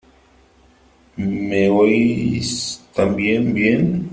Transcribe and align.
¿Me 1.15 1.69
oís 1.69 2.81
también? 2.95 3.53
Bien. 3.53 4.09